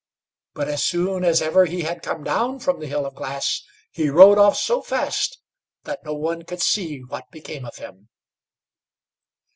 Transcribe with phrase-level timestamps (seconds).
[0.55, 3.61] But, as soon as ever he had come down from the Hill of Glass,
[3.91, 5.37] he rode off so fast
[5.83, 8.09] that no one could see what became of him.